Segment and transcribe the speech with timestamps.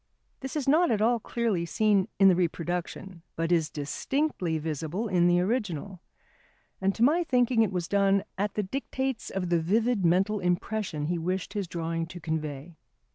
[0.39, 5.27] This is not at all clearly seen in the reproduction, but #is distinctly visible in
[5.27, 6.01] the original#.
[6.81, 11.05] And to my thinking it was done at the dictates of the vivid mental impression
[11.05, 12.77] he wished his drawing to convey.